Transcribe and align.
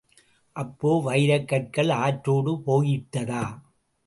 அப்போ, 0.55 1.01
வைரக் 1.05 1.47
கற்கள் 1.47 1.89
ஆற்றோடு 1.89 2.63
போயிட்டதா? 2.65 3.43